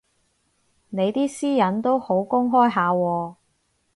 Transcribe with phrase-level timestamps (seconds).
[0.89, 3.35] 你啲私隱都好公開下喎